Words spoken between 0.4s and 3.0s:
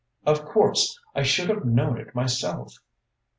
course! I should have known it myself."